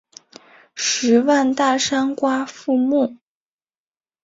[0.73, 3.17] 十万大山瓜馥木